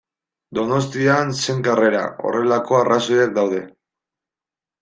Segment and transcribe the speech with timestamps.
[0.59, 2.01] Donostian zen karrera,
[2.31, 3.61] horrelako arrazoiak daude.